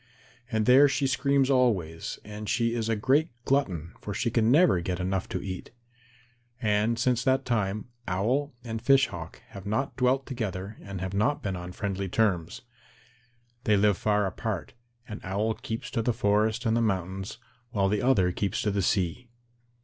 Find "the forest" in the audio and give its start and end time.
16.01-16.65